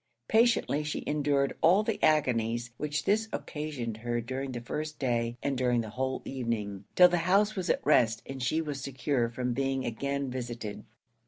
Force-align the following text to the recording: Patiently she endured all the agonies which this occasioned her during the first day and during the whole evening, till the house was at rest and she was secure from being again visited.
Patiently 0.27 0.83
she 0.83 1.03
endured 1.05 1.55
all 1.61 1.83
the 1.83 2.01
agonies 2.03 2.71
which 2.77 3.05
this 3.05 3.29
occasioned 3.31 3.97
her 3.97 4.19
during 4.19 4.51
the 4.51 4.59
first 4.59 4.97
day 4.97 5.37
and 5.43 5.55
during 5.55 5.81
the 5.81 5.91
whole 5.91 6.23
evening, 6.25 6.85
till 6.95 7.07
the 7.09 7.17
house 7.29 7.55
was 7.55 7.69
at 7.69 7.85
rest 7.85 8.23
and 8.25 8.41
she 8.41 8.61
was 8.61 8.81
secure 8.81 9.29
from 9.29 9.53
being 9.53 9.85
again 9.85 10.31
visited. 10.31 10.85